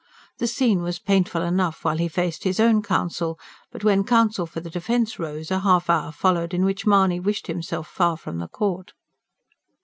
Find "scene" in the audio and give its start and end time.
0.47-0.81